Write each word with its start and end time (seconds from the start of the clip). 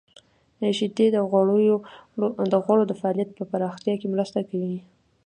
•شیدې 0.77 1.07
د 2.51 2.55
غړو 2.65 2.83
د 2.89 2.93
فعالیت 2.99 3.29
په 3.37 3.43
پراختیا 3.51 3.93
کې 4.01 4.07
مرسته 4.13 4.39
کوي. 4.49 4.77